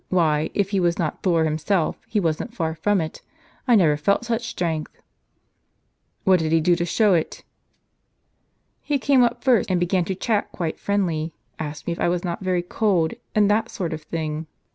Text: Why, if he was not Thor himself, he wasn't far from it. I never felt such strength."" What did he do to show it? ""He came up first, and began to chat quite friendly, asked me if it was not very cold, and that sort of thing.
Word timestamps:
Why, 0.09 0.49
if 0.55 0.71
he 0.71 0.79
was 0.79 0.97
not 0.97 1.21
Thor 1.21 1.43
himself, 1.43 1.95
he 2.07 2.19
wasn't 2.19 2.55
far 2.55 2.73
from 2.73 2.99
it. 3.01 3.21
I 3.67 3.75
never 3.75 3.95
felt 3.97 4.25
such 4.25 4.47
strength."" 4.47 4.99
What 6.23 6.39
did 6.39 6.51
he 6.51 6.59
do 6.59 6.75
to 6.77 6.85
show 6.85 7.13
it? 7.13 7.43
""He 8.81 8.97
came 8.97 9.21
up 9.21 9.43
first, 9.43 9.69
and 9.69 9.79
began 9.79 10.05
to 10.05 10.15
chat 10.15 10.51
quite 10.51 10.79
friendly, 10.79 11.33
asked 11.59 11.85
me 11.85 11.93
if 11.93 11.99
it 11.99 12.07
was 12.09 12.23
not 12.25 12.41
very 12.41 12.63
cold, 12.63 13.13
and 13.35 13.47
that 13.51 13.69
sort 13.69 13.93
of 13.93 14.01
thing. 14.01 14.47